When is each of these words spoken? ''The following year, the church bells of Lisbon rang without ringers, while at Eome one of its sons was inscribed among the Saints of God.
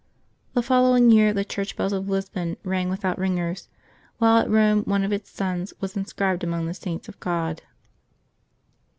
''The 0.55 0.63
following 0.63 1.11
year, 1.11 1.31
the 1.31 1.45
church 1.45 1.75
bells 1.75 1.93
of 1.93 2.09
Lisbon 2.09 2.57
rang 2.63 2.89
without 2.89 3.19
ringers, 3.19 3.69
while 4.17 4.39
at 4.39 4.47
Eome 4.47 4.87
one 4.87 5.03
of 5.03 5.13
its 5.13 5.29
sons 5.29 5.73
was 5.79 5.95
inscribed 5.95 6.43
among 6.43 6.65
the 6.65 6.73
Saints 6.73 7.07
of 7.07 7.19
God. 7.19 7.61